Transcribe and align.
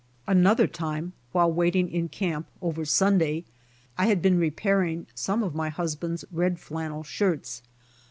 Another 0.25 0.65
time 0.65 1.13
while 1.31 1.51
waiting 1.53 1.87
in 1.87 2.09
camp 2.09 2.47
over 2.59 2.85
Sunday, 2.85 3.43
I 3.99 4.07
had 4.07 4.19
been 4.19 4.39
repairing 4.39 5.05
some 5.13 5.43
of 5.43 5.53
my 5.53 5.69
husband's 5.69 6.25
red 6.31 6.57
flannel 6.59 7.03
shirts. 7.03 7.61